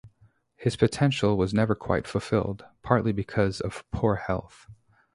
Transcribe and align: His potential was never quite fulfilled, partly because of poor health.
His 0.55 0.75
potential 0.75 1.37
was 1.37 1.53
never 1.53 1.75
quite 1.75 2.07
fulfilled, 2.07 2.65
partly 2.81 3.11
because 3.11 3.61
of 3.61 3.83
poor 3.91 4.15
health. 4.15 4.67